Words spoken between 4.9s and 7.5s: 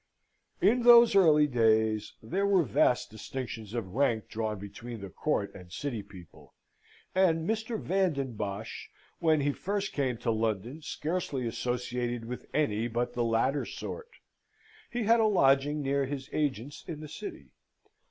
the court and city people: and